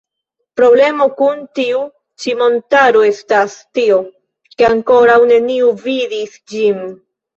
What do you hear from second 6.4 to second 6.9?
ĝin.